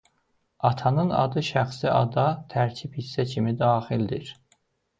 [0.69, 4.37] Atanın adı şəxsi ada tərkib hissə kimi daxildir.